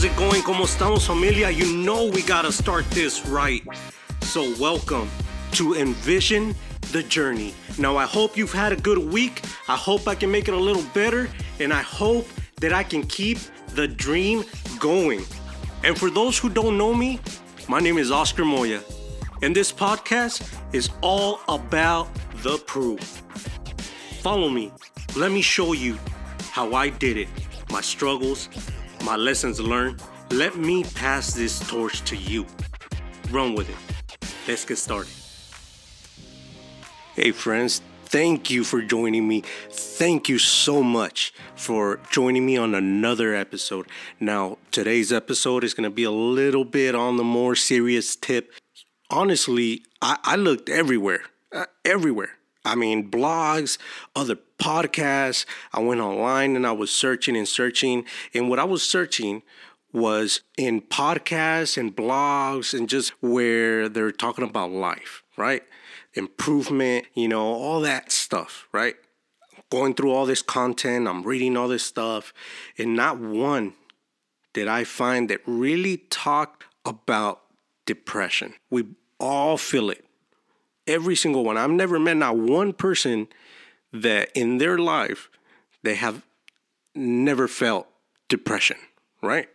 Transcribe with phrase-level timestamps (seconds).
[0.00, 0.40] How's it going?
[0.40, 1.50] ¿Cómo estamos, familia?
[1.50, 3.62] You know we gotta start this right.
[4.22, 5.10] So, welcome
[5.52, 6.54] to Mvision
[6.90, 7.52] the Journey.
[7.76, 9.42] Now, I hope you've had a good week.
[9.68, 12.26] I hope I can make it a little better, and I hope
[12.62, 13.36] that I can keep
[13.74, 14.42] the dream
[14.78, 15.22] going.
[15.84, 17.20] And for those who don't know me,
[17.68, 18.80] my name is Oscar Moya,
[19.42, 23.22] and this podcast is all about the proof.
[24.22, 24.72] Follow me.
[25.14, 25.98] Let me show you
[26.52, 27.28] how I did it,
[27.70, 28.48] my struggles,
[29.04, 30.02] my lessons learned.
[30.30, 32.46] Let me pass this torch to you.
[33.30, 33.76] Run with it.
[34.46, 35.12] Let's get started.
[37.14, 39.42] Hey, friends, thank you for joining me.
[39.70, 43.86] Thank you so much for joining me on another episode.
[44.18, 48.52] Now, today's episode is going to be a little bit on the more serious tip.
[49.10, 51.22] Honestly, I, I looked everywhere,
[51.52, 52.30] uh, everywhere.
[52.64, 53.78] I mean, blogs,
[54.14, 55.46] other podcasts.
[55.72, 58.04] I went online and I was searching and searching.
[58.34, 59.42] And what I was searching
[59.92, 65.62] was in podcasts and blogs and just where they're talking about life, right?
[66.14, 68.94] Improvement, you know, all that stuff, right?
[69.70, 72.32] Going through all this content, I'm reading all this stuff,
[72.78, 73.74] and not one
[74.52, 77.42] did I find that really talked about
[77.86, 78.54] depression.
[78.68, 78.86] We
[79.18, 80.04] all feel it
[80.86, 81.56] every single one.
[81.56, 83.28] I've never met not one person
[83.92, 85.28] that in their life
[85.82, 86.22] they have
[86.94, 87.86] never felt
[88.28, 88.76] depression,
[89.22, 89.48] right?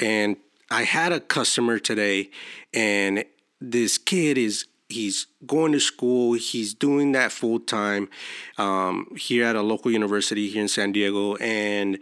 [0.00, 0.36] And
[0.70, 2.30] I had a customer today,
[2.74, 3.24] and
[3.60, 6.34] this kid is he's going to school.
[6.34, 8.08] He's doing that full time
[8.56, 11.98] um, here at a local university here in San Diego, and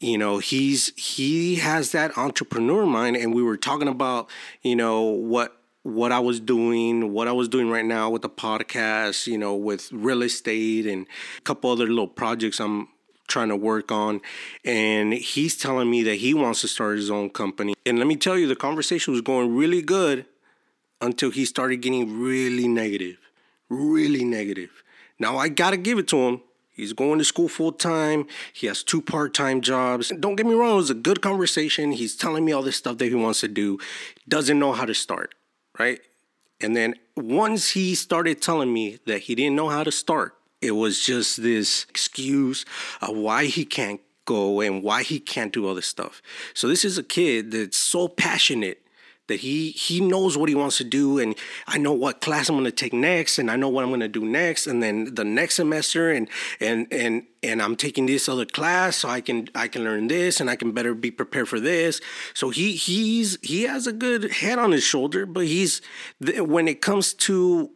[0.00, 3.16] you know he's he has that entrepreneur mind.
[3.16, 4.28] And we were talking about
[4.62, 8.28] you know what what I was doing, what I was doing right now with the
[8.28, 11.06] podcast, you know, with real estate and
[11.38, 12.88] a couple other little projects I'm
[13.28, 14.22] trying to work on.
[14.64, 17.74] And he's telling me that he wants to start his own company.
[17.84, 20.24] And let me tell you, the conversation was going really good
[21.02, 23.18] until he started getting really negative,
[23.68, 24.82] really negative.
[25.18, 26.40] Now I got to give it to him.
[26.70, 28.26] He's going to school full time.
[28.54, 30.10] He has two part time jobs.
[30.18, 31.92] Don't get me wrong, it was a good conversation.
[31.92, 33.78] He's telling me all this stuff that he wants to do,
[34.26, 35.34] doesn't know how to start
[35.78, 36.00] right?
[36.60, 40.72] And then once he started telling me that he didn't know how to start, it
[40.72, 42.64] was just this excuse
[43.02, 46.22] of why he can't go and why he can't do all this stuff.
[46.54, 48.83] So this is a kid that's so passionate
[49.26, 51.34] that he he knows what he wants to do and
[51.66, 54.00] I know what class I'm going to take next and I know what I'm going
[54.00, 56.28] to do next and then the next semester and
[56.60, 60.40] and and and I'm taking this other class so I can I can learn this
[60.40, 62.00] and I can better be prepared for this.
[62.34, 65.80] So he he's he has a good head on his shoulder, but he's
[66.20, 67.70] when it comes to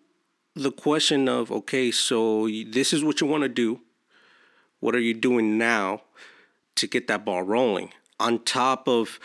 [0.55, 3.81] the question of okay, so this is what you want to do.
[4.81, 6.03] What are you doing now
[6.77, 9.19] to get that ball rolling on top of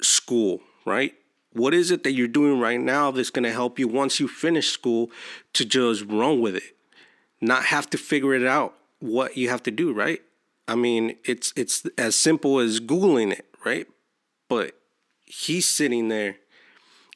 [0.00, 1.14] school, right?
[1.52, 4.28] What is it that you're doing right now that's going to help you once you
[4.28, 5.10] finish school
[5.54, 6.76] to just run with it?
[7.40, 10.20] Not have to figure it out what you have to do, right?
[10.68, 13.86] I mean, it's it's as simple as googling it, right?
[14.48, 14.76] But
[15.24, 16.36] he's sitting there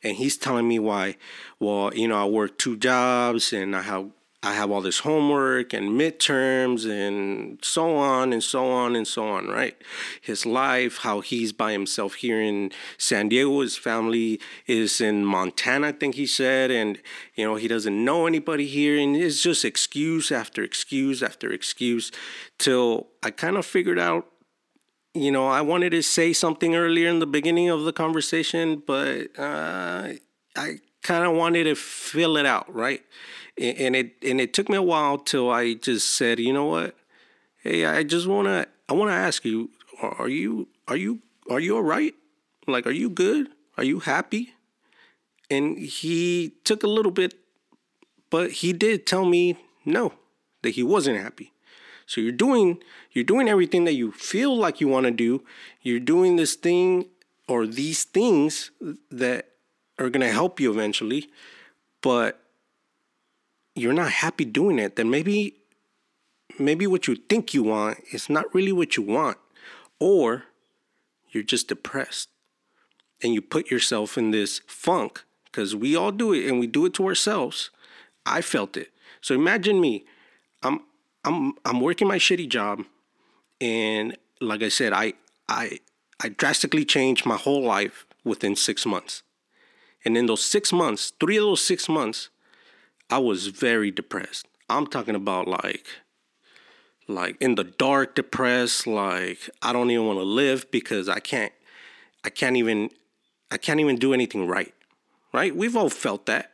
[0.03, 1.17] and he's telling me why
[1.61, 4.11] well, you know, I work two jobs and I have
[4.45, 9.27] I have all this homework and midterms and so on and so on and so
[9.27, 9.75] on, right?
[10.21, 13.63] His life, how he's by himself here in San Diego.
[13.63, 16.71] His family is in Montana, I think he said.
[16.71, 17.01] And,
[17.35, 18.99] you know, he doesn't know anybody here.
[18.99, 22.13] And it's just excuse after excuse after excuse
[22.59, 24.29] till I kind of figured out
[25.17, 29.29] you know, I wanted to say something earlier in the beginning of the conversation, but
[29.39, 30.15] uh,
[30.57, 33.01] I kind of wanted to fill it out, right?
[33.59, 36.97] And it and it took me a while till I just said, you know what?
[37.63, 39.71] Hey, I just wanna I wanna ask you,
[40.03, 41.21] are you are you
[41.51, 42.15] are you all right?
[42.67, 43.49] Like, are you good?
[43.77, 44.55] Are you happy?
[45.51, 47.35] And he took a little bit,
[48.31, 50.15] but he did tell me no,
[50.63, 51.53] that he wasn't happy.
[52.07, 55.45] So you're doing you're doing everything that you feel like you want to do.
[55.83, 57.07] You're doing this thing
[57.49, 58.71] or these things
[59.11, 59.51] that
[59.99, 61.29] are going to help you eventually,
[62.03, 62.44] but
[63.75, 65.57] you're not happy doing it, then maybe
[66.59, 69.39] maybe what you think you want is not really what you want
[69.99, 70.45] or
[71.31, 72.29] you're just depressed
[73.23, 76.87] and you put yourself in this funk because we all do it and we do
[76.87, 77.71] it to ourselves.
[78.27, 78.93] I felt it.
[79.21, 80.05] So imagine me.
[80.63, 80.81] I'm
[81.25, 82.85] i'm i'm working my shitty job
[83.61, 85.15] and like i said i
[85.49, 85.79] i
[86.21, 89.23] i drastically changed my whole life within six months.
[90.05, 92.29] And in those six months three of those six months
[93.11, 94.47] I was very depressed.
[94.69, 95.87] I'm talking about like
[97.07, 101.53] like in the dark depressed, like I don't even want to live because I can't
[102.25, 102.91] I can't even
[103.51, 104.75] I can't even do anything right.
[105.33, 105.55] Right?
[105.55, 106.53] We've all felt that.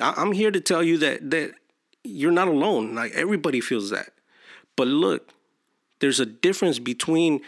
[0.00, 1.52] I'm here to tell you that that
[2.02, 2.94] you're not alone.
[2.94, 4.10] Like everybody feels that.
[4.76, 5.30] But look,
[6.00, 7.40] there's a difference between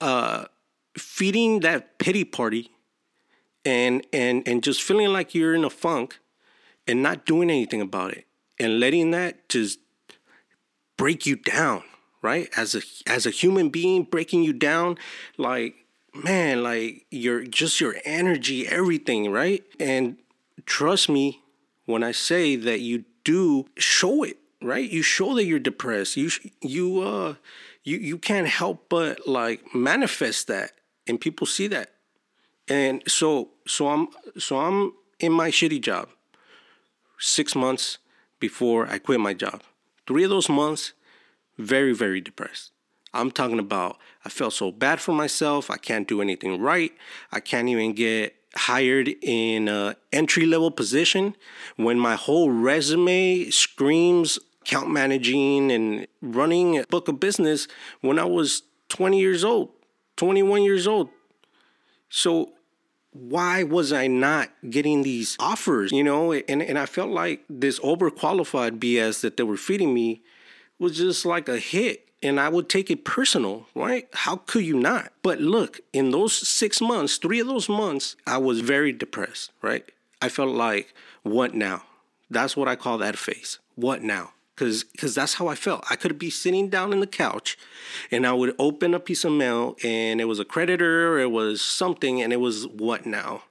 [0.00, 0.46] uh,
[0.96, 2.70] feeding that pity party
[3.64, 6.18] and and and just feeling like you're in a funk
[6.86, 8.26] and not doing anything about it
[8.58, 9.78] and letting that just
[10.96, 11.82] break you down,
[12.22, 12.48] right?
[12.56, 14.96] As a as a human being breaking you down
[15.36, 15.74] like
[16.14, 19.64] man, like your just your energy, everything, right?
[19.78, 20.16] And
[20.64, 21.42] trust me
[21.84, 24.88] when I say that you do show it, right?
[24.88, 26.16] You show that you're depressed.
[26.16, 26.30] You
[26.60, 27.34] you uh
[27.84, 30.72] you you can't help but like manifest that
[31.06, 31.92] and people see that.
[32.68, 36.08] And so so I'm so I'm in my shitty job.
[37.18, 37.98] 6 months
[38.40, 39.62] before I quit my job.
[40.06, 40.92] 3 of those months
[41.58, 42.72] very very depressed.
[43.14, 45.70] I'm talking about I felt so bad for myself.
[45.70, 46.92] I can't do anything right.
[47.32, 51.34] I can't even get hired in a entry level position
[51.76, 57.68] when my whole resume screams account managing and running a book of business
[58.00, 59.70] when I was 20 years old,
[60.16, 61.10] 21 years old.
[62.08, 62.52] So
[63.18, 66.32] why was I not getting these offers, you know?
[66.32, 70.22] And and I felt like this overqualified BS that they were feeding me
[70.78, 74.08] was just like a hit and I would take it personal, right?
[74.12, 75.12] How could you not?
[75.22, 79.84] But look, in those six months, three of those months, I was very depressed, right?
[80.20, 81.82] I felt like, what now?
[82.30, 83.58] That's what I call that face.
[83.74, 84.32] What now?
[84.56, 85.84] Cause, cause that's how I felt.
[85.90, 87.58] I could be sitting down in the couch,
[88.10, 91.30] and I would open a piece of mail, and it was a creditor, or it
[91.30, 93.42] was something, and it was what now?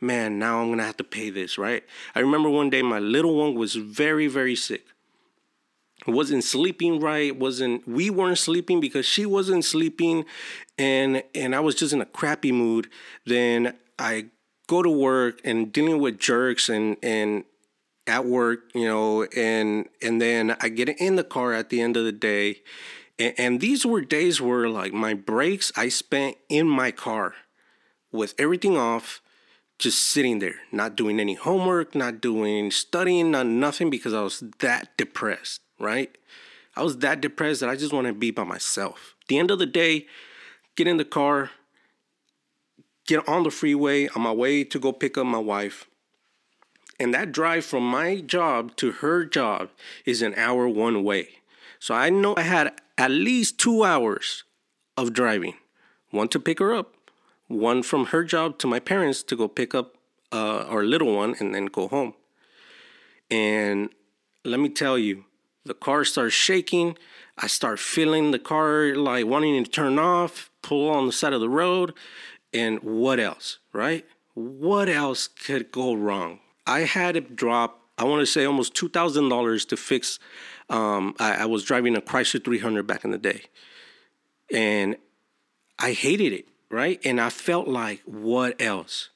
[0.00, 1.82] Man, now I'm gonna have to pay this, right?
[2.14, 4.86] I remember one day my little one was very, very sick
[6.06, 10.24] wasn't sleeping right wasn't we weren't sleeping because she wasn't sleeping
[10.78, 12.88] and and i was just in a crappy mood
[13.24, 14.26] then i
[14.66, 17.44] go to work and dealing with jerks and and
[18.06, 21.96] at work you know and and then i get in the car at the end
[21.96, 22.60] of the day
[23.18, 27.34] and, and these were days where like my breaks i spent in my car
[28.10, 29.20] with everything off
[29.78, 34.44] just sitting there, not doing any homework, not doing studying, not nothing because I was
[34.60, 36.16] that depressed right?
[36.76, 39.14] I was that depressed that I just wanted to be by myself.
[39.28, 40.06] The end of the day,
[40.76, 41.50] get in the car,
[43.06, 45.86] get on the freeway on my way to go pick up my wife.
[47.02, 49.70] And that drive from my job to her job
[50.06, 51.40] is an hour one way.
[51.80, 54.44] So I know I had at least two hours
[54.96, 55.54] of driving
[56.12, 56.94] one to pick her up,
[57.48, 59.96] one from her job to my parents to go pick up
[60.30, 62.14] uh, our little one and then go home.
[63.32, 63.90] And
[64.44, 65.24] let me tell you,
[65.64, 66.96] the car starts shaking.
[67.36, 71.40] I start feeling the car like wanting to turn off, pull on the side of
[71.40, 71.94] the road.
[72.54, 74.06] And what else, right?
[74.34, 76.38] What else could go wrong?
[76.66, 80.18] I had it drop, I want to say almost $2,000 to fix.
[80.70, 83.42] Um, I, I was driving a Chrysler 300 back in the day.
[84.52, 84.96] And
[85.78, 87.00] I hated it, right?
[87.04, 89.10] And I felt like, what else?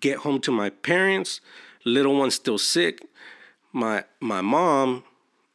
[0.00, 1.40] Get home to my parents,
[1.84, 3.06] little one still sick
[3.72, 5.04] my my mom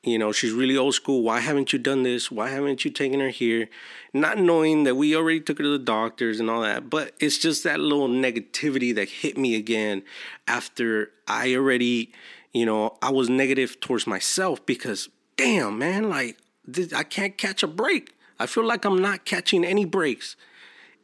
[0.05, 1.21] you know she's really old school.
[1.23, 2.31] Why haven't you done this?
[2.31, 3.69] Why haven't you taken her here?
[4.13, 7.37] Not knowing that we already took her to the doctors and all that but it's
[7.37, 10.03] just that little negativity that hit me again
[10.47, 12.11] after i already
[12.53, 17.63] you know i was negative towards myself because damn man like this, i can't catch
[17.63, 18.13] a break.
[18.39, 20.35] I feel like i'm not catching any breaks.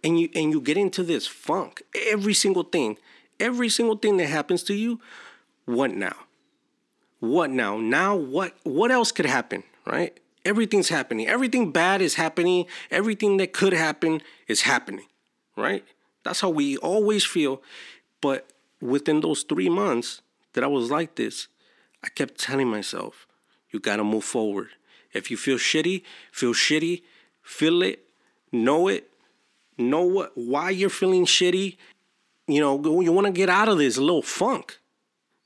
[0.03, 1.83] And you and you get into this funk.
[1.93, 2.97] Every single thing
[3.41, 4.99] every single thing that happens to you
[5.65, 6.15] what now
[7.21, 7.77] what now?
[7.77, 10.19] Now what what else could happen, right?
[10.43, 11.27] Everything's happening.
[11.27, 12.65] Everything bad is happening.
[12.89, 15.05] Everything that could happen is happening,
[15.55, 15.85] right?
[16.23, 17.61] That's how we always feel.
[18.21, 18.51] But
[18.81, 20.21] within those 3 months
[20.53, 21.47] that I was like this,
[22.03, 23.27] I kept telling myself,
[23.69, 24.69] you got to move forward.
[25.13, 26.01] If you feel shitty,
[26.31, 27.03] feel shitty,
[27.43, 27.99] feel it,
[28.51, 29.11] know it,
[29.77, 31.77] know what why you're feeling shitty.
[32.47, 34.79] You know, you want to get out of this little funk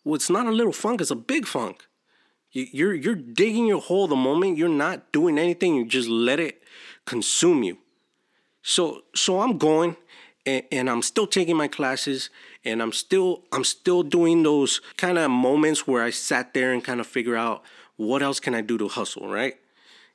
[0.06, 1.88] well, it's not a little funk, it's a big funk.
[2.52, 6.62] You're, you're digging your hole the moment you're not doing anything, you just let it
[7.06, 7.80] consume you.
[8.62, 9.98] So, so I'm going
[10.46, 12.30] and, and I'm still taking my classes
[12.64, 16.84] and I'm still I'm still doing those kind of moments where I sat there and
[16.84, 17.64] kind of figure out
[17.98, 19.56] what else can I do to hustle, right?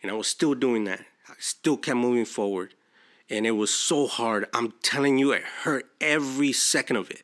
[0.02, 1.00] And I was still doing that.
[1.28, 2.74] I still kept moving forward.
[3.28, 4.46] And it was so hard.
[4.52, 7.22] I'm telling you, it hurt every second of it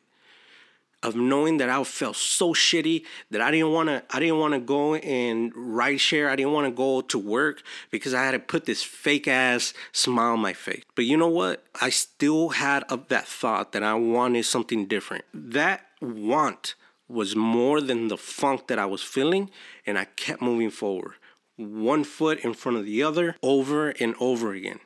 [1.07, 4.53] of knowing that I felt so shitty that I didn't want to I didn't want
[4.53, 6.29] to go and ride share.
[6.29, 9.73] I didn't want to go to work because I had to put this fake ass
[9.91, 10.83] smile on my face.
[10.95, 11.63] But you know what?
[11.81, 15.25] I still had of that thought that I wanted something different.
[15.33, 16.75] That want
[17.07, 19.49] was more than the funk that I was feeling
[19.85, 21.13] and I kept moving forward.
[21.55, 24.81] One foot in front of the other over and over again.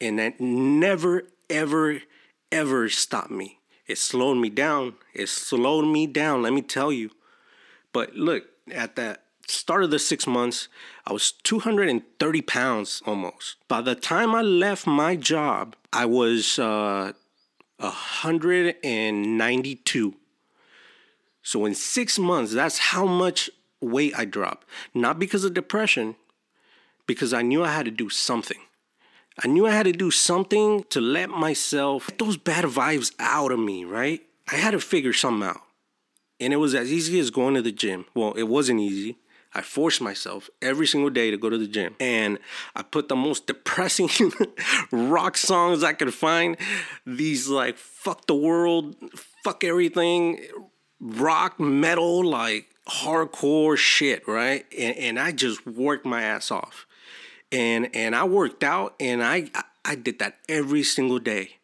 [0.00, 2.02] And that never ever
[2.52, 3.55] ever stopped me.
[3.86, 4.94] It slowed me down.
[5.14, 7.10] It slowed me down, let me tell you.
[7.92, 10.68] But look, at the start of the six months,
[11.06, 13.56] I was 230 pounds almost.
[13.68, 17.12] By the time I left my job, I was uh,
[17.78, 20.14] 192.
[21.42, 23.48] So in six months, that's how much
[23.80, 24.66] weight I dropped.
[24.94, 26.16] Not because of depression,
[27.06, 28.58] because I knew I had to do something.
[29.42, 33.52] I knew I had to do something to let myself get those bad vibes out
[33.52, 34.22] of me, right?
[34.50, 35.60] I had to figure something out.
[36.40, 38.06] And it was as easy as going to the gym.
[38.14, 39.18] Well, it wasn't easy.
[39.54, 41.96] I forced myself every single day to go to the gym.
[42.00, 42.38] And
[42.74, 44.08] I put the most depressing
[44.90, 46.56] rock songs I could find.
[47.06, 48.96] These like fuck the world,
[49.44, 50.40] fuck everything,
[51.00, 54.66] rock, metal, like hardcore shit, right?
[54.76, 56.86] And, and I just worked my ass off
[57.52, 59.50] and and I worked out and I
[59.84, 61.56] I did that every single day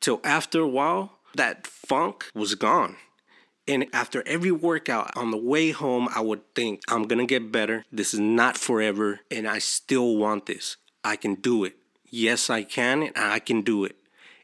[0.00, 2.96] till after a while that funk was gone.
[3.66, 7.86] And after every workout on the way home, I would think, I'm gonna get better.
[7.90, 10.76] This is not forever, and I still want this.
[11.02, 11.74] I can do it.
[12.10, 13.96] Yes, I can, and I can do it.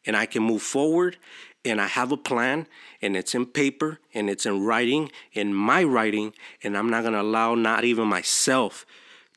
[0.07, 1.19] And I can move forward,
[1.67, 2.67] and I have a plan,
[3.03, 6.33] and it's in paper, and it's in writing, in my writing,
[6.65, 8.87] and I'm not gonna allow not even myself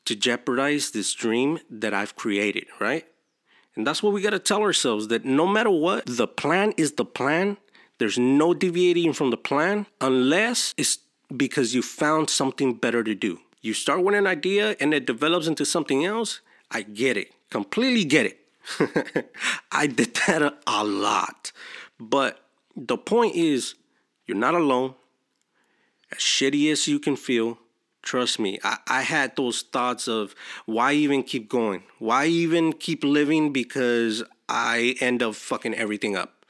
[0.04, 3.06] to jeopardize this dream that I've created, right?
[3.76, 6.92] And that's what we got to tell ourselves that no matter what, the plan is
[6.92, 7.56] the plan.
[7.98, 10.98] There's no deviating from the plan unless it's
[11.34, 13.40] because you found something better to do.
[13.60, 16.40] You start with an idea and it develops into something else.
[16.70, 17.32] I get it.
[17.50, 19.32] Completely get it.
[19.72, 21.52] I did that a, a lot.
[21.98, 22.40] But
[22.76, 23.74] the point is,
[24.26, 24.94] you're not alone.
[26.12, 27.58] As shitty as you can feel,
[28.04, 30.34] Trust me, I, I had those thoughts of
[30.66, 31.84] why even keep going?
[31.98, 33.50] Why even keep living?
[33.50, 36.44] Because I end up fucking everything up.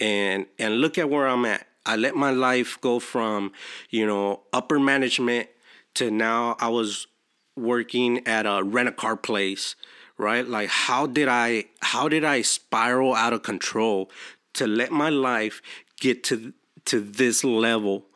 [0.00, 1.66] And and look at where I'm at.
[1.84, 3.52] I let my life go from,
[3.90, 5.48] you know, upper management
[5.96, 7.06] to now I was
[7.54, 9.76] working at a rent a car place,
[10.16, 10.48] right?
[10.48, 14.10] Like how did I how did I spiral out of control
[14.54, 15.60] to let my life
[16.00, 16.54] get to
[16.86, 18.06] to this level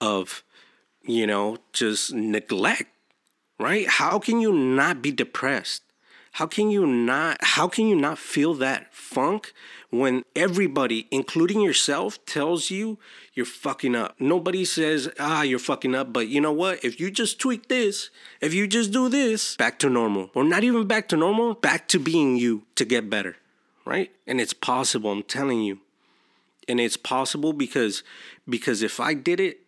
[0.00, 0.44] of
[1.02, 2.90] you know, just neglect,
[3.58, 3.88] right?
[3.88, 5.82] How can you not be depressed?
[6.32, 9.52] How can you not how can you not feel that funk
[9.90, 12.98] when everybody, including yourself, tells you
[13.34, 14.14] you're fucking up?
[14.20, 16.84] Nobody says, ah, you're fucking up, but you know what?
[16.84, 20.30] If you just tweak this, if you just do this, back to normal.
[20.34, 23.36] Or not even back to normal, back to being you to get better.
[23.84, 24.12] Right?
[24.26, 25.80] And it's possible, I'm telling you.
[26.68, 28.04] And it's possible because
[28.48, 29.60] because if I did it,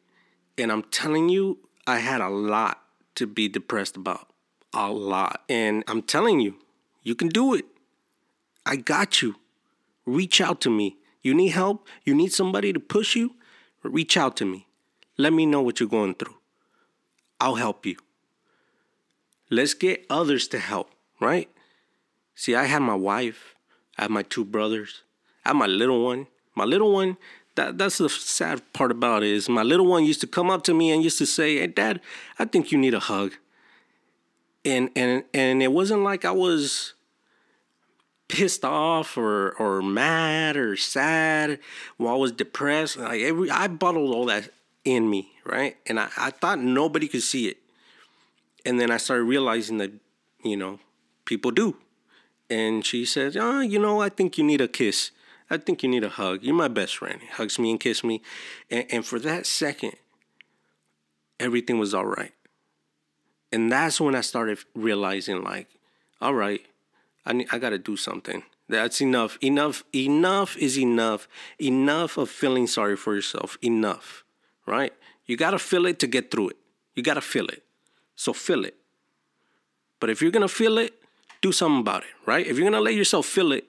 [0.61, 2.83] and I'm telling you, I had a lot
[3.17, 4.29] to be depressed about.
[4.73, 5.43] A lot.
[5.49, 6.57] And I'm telling you,
[7.03, 7.65] you can do it.
[8.65, 9.37] I got you.
[10.07, 10.97] Reach out to me.
[11.23, 11.87] You need help?
[12.05, 13.35] You need somebody to push you?
[13.83, 14.67] Reach out to me.
[15.17, 16.37] Let me know what you're going through.
[17.41, 17.97] I'll help you.
[19.51, 20.91] Let's get others to help,
[21.21, 21.51] right?
[22.35, 23.57] See, I had my wife,
[23.99, 25.03] I have my two brothers,
[25.45, 26.29] I have my little one.
[26.55, 27.17] My little one,
[27.57, 30.63] that that's the sad part about it is my little one used to come up
[30.65, 32.01] to me and used to say, "Hey, Dad,
[32.39, 33.35] I think you need a hug."
[34.65, 36.95] And and and it wasn't like I was
[38.29, 41.59] pissed off or or mad or sad
[41.97, 42.97] while I was depressed.
[42.97, 44.51] Like every I bottled all that
[44.85, 45.77] in me, right?
[45.87, 47.59] And I, I thought nobody could see it.
[48.65, 49.93] And then I started realizing that,
[50.45, 50.79] you know,
[51.25, 51.77] people do.
[52.49, 55.11] And she said, Oh, you know, I think you need a kiss.
[55.51, 56.45] I think you need a hug.
[56.45, 57.21] You're my best friend.
[57.21, 58.23] He hugs me and kisses me.
[58.71, 59.95] And, and for that second,
[61.41, 62.33] everything was all right.
[63.51, 65.67] And that's when I started realizing, like,
[66.21, 66.65] all right,
[67.27, 68.45] I, need, I got to do something.
[68.69, 69.39] That's enough.
[69.43, 69.83] Enough.
[69.93, 71.27] Enough is enough.
[71.59, 73.59] Enough of feeling sorry for yourself.
[73.61, 74.25] Enough.
[74.67, 74.93] Right?
[75.27, 76.57] You got to feel it to get through it.
[76.95, 77.65] You got to feel it.
[78.15, 78.77] So feel it.
[79.99, 80.95] But if you're going to feel it,
[81.41, 82.47] do something about it, right?
[82.47, 83.65] If you're going to let yourself feel it,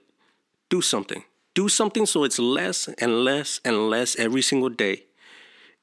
[0.69, 1.23] do something
[1.53, 5.03] do something so it's less and less and less every single day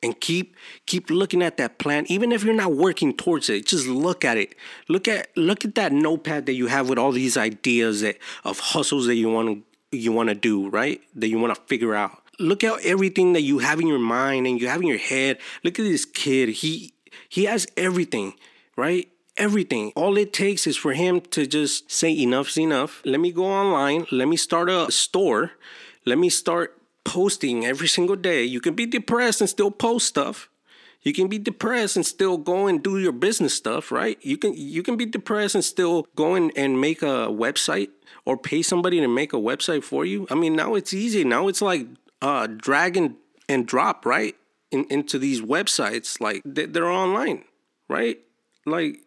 [0.02, 0.54] and keep
[0.87, 4.37] keep looking at that plan even if you're not working towards it just look at
[4.37, 4.54] it
[4.88, 8.58] look at look at that notepad that you have with all these ideas that, of
[8.58, 11.94] hustles that you want to you want to do right that you want to figure
[11.94, 14.98] out look at everything that you have in your mind and you have in your
[14.98, 15.38] head.
[15.64, 16.48] Look at this kid.
[16.48, 16.94] He
[17.28, 18.34] he has everything,
[18.76, 19.08] right?
[19.38, 19.92] Everything.
[19.95, 23.00] All it takes is for him to just say enough's enough.
[23.04, 24.07] Let me go online.
[24.11, 25.52] Let me start a store.
[26.04, 28.42] Let me start posting every single day.
[28.42, 30.49] You can be depressed and still post stuff.
[31.02, 34.18] You can be depressed and still go and do your business stuff, right?
[34.23, 37.90] You can you can be depressed and still go and, and make a website
[38.25, 40.26] or pay somebody to make a website for you.
[40.30, 41.25] I mean, now it's easy.
[41.25, 41.87] Now it's like
[42.21, 43.14] uh, drag and,
[43.49, 44.35] and drop right
[44.71, 46.21] in, into these websites.
[46.21, 47.45] Like they're online,
[47.88, 48.18] right?
[48.66, 49.00] Like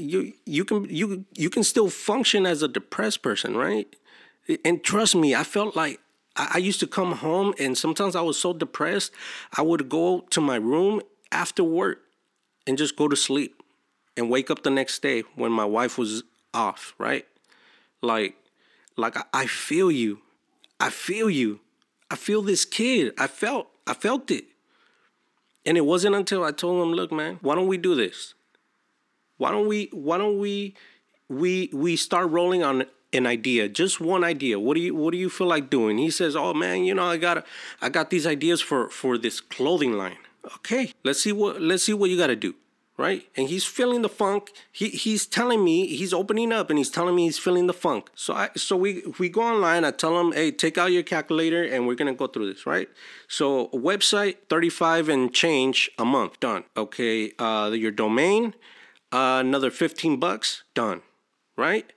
[0.00, 3.94] you you can you you can still function as a depressed person, right?
[4.64, 6.00] And trust me, I felt like
[6.36, 9.12] I used to come home and sometimes I was so depressed,
[9.56, 12.00] I would go to my room after work
[12.66, 13.62] and just go to sleep
[14.16, 16.22] and wake up the next day when my wife was
[16.54, 17.26] off, right?
[18.02, 18.36] Like
[18.96, 20.20] like I feel you.
[20.78, 21.60] I feel you.
[22.10, 23.12] I feel this kid.
[23.18, 24.44] I felt I felt it.
[25.66, 28.34] And it wasn't until I told him, "Look, man, why don't we do this?
[29.40, 30.74] Why don't we why don't we
[31.28, 34.60] we we start rolling on an idea, just one idea.
[34.60, 37.06] What do you what do you feel like doing?" He says, "Oh man, you know,
[37.06, 37.46] I got
[37.80, 40.18] I got these ideas for for this clothing line."
[40.56, 42.54] Okay, let's see what let's see what you got to do
[43.00, 43.26] right?
[43.34, 44.52] And he's feeling the funk.
[44.70, 48.10] He he's telling me he's opening up and he's telling me he's feeling the funk.
[48.14, 49.86] So I so we we go online.
[49.86, 52.88] I tell him, hey, take out your calculator and we're gonna go through this, right?
[53.26, 56.64] So website thirty five and change a month done.
[56.76, 58.54] Okay, uh, your domain
[59.12, 61.02] uh, another fifteen bucks done,
[61.56, 61.92] right?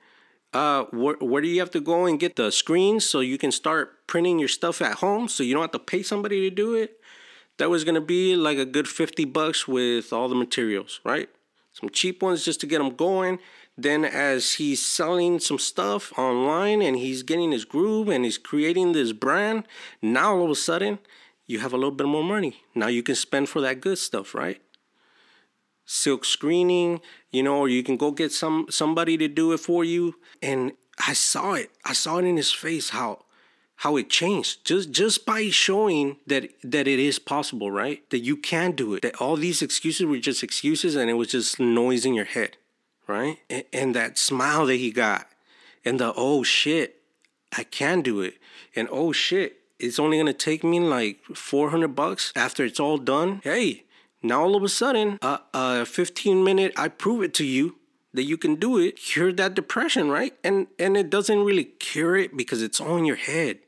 [0.54, 3.52] Uh, where, where do you have to go and get the screens so you can
[3.52, 6.76] start printing your stuff at home so you don't have to pay somebody to do
[6.76, 7.00] it?
[7.58, 11.30] that was gonna be like a good 50 bucks with all the materials, right?
[11.72, 13.40] Some cheap ones just to get him going.
[13.76, 18.92] Then, as he's selling some stuff online and he's getting his groove and he's creating
[18.92, 19.64] this brand,
[20.00, 21.00] now all of a sudden
[21.48, 22.62] you have a little bit more money.
[22.76, 24.62] Now you can spend for that good stuff, right?
[25.86, 29.84] Silk screening, you know, or you can go get some somebody to do it for
[29.84, 30.16] you.
[30.42, 30.74] And
[31.08, 31.72] I saw it.
[31.86, 33.26] I saw it in his face how
[33.78, 34.66] how it changed.
[34.66, 38.10] Just just by showing that that it is possible right?
[38.12, 39.02] That you can do it.
[39.02, 42.58] That all these excuses were just excuses and it was just noise in your head
[43.08, 43.40] right?
[43.50, 45.28] And, and that smile that he got
[45.84, 47.02] and the oh shit
[47.56, 48.36] i can do it.
[48.76, 53.42] And oh shit it's only gonna take me like 400 bucks after it's all done.
[53.44, 53.84] Hey
[54.24, 57.76] now all of a sudden a uh, uh, 15 minute i prove it to you
[58.14, 60.34] that you can do it cure that depression right?
[60.44, 63.60] And and it doesn't really cure it because it's on your head.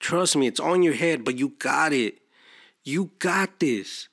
[0.00, 2.18] Trust me it's on your head but you got it.
[2.84, 4.08] You got this.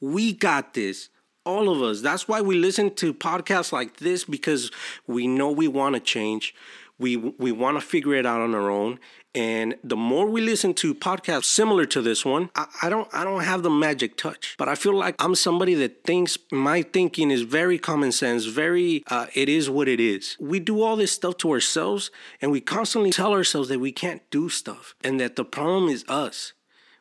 [0.00, 1.08] We got this.
[1.44, 2.02] All of us.
[2.02, 4.70] That's why we listen to podcasts like this because
[5.06, 6.54] we know we want to change
[7.00, 9.00] we we want to figure it out on our own.
[9.32, 13.22] And the more we listen to podcasts similar to this one I, I, don't i
[13.22, 14.54] don't have the magic touch.
[14.58, 19.02] But i feel like i'm somebody that thinks my thinking is very common sense very
[19.08, 20.36] uh, it is what it is.
[20.38, 22.10] We do all this stuff to ourselves
[22.40, 26.04] and we constantly tell ourselves that we can't do stuff and that the problem is
[26.08, 26.52] us.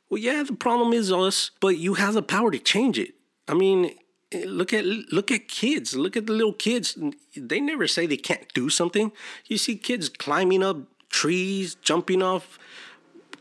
[0.09, 3.15] Well yeah the problem is us but you have the power to change it.
[3.47, 3.95] I mean
[4.33, 5.95] look at look at kids.
[5.95, 6.97] Look at the little kids.
[7.35, 9.11] They never say they can't do something.
[9.45, 10.77] You see kids climbing up
[11.09, 12.59] trees jumping off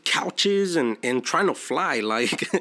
[0.03, 1.99] couches and and trying to fly.
[2.09, 2.51] Like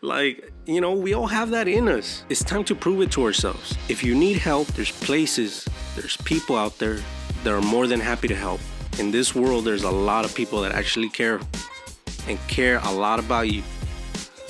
[0.00, 2.24] like you know we all have that in us.
[2.28, 3.76] It's time to prove it to ourselves.
[3.88, 7.00] If you need help there's places there's people out there
[7.44, 8.60] that are more than happy to help.
[8.98, 11.40] In this world there's a lot of people that actually care
[12.26, 13.62] and care a lot about you.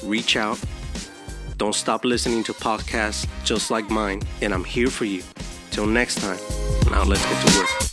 [0.05, 0.59] Reach out
[1.61, 5.23] don't stop listening to podcasts just like mine, and I'm here for you.
[5.71, 6.39] Till next time,
[6.91, 7.90] now let's get to work.